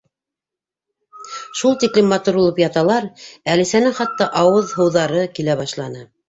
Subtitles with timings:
[1.59, 3.05] Шул тиклем матур булып яталар,
[3.57, 6.05] Әлисәнең хатта ауыҙ һыуҙары килә башланы.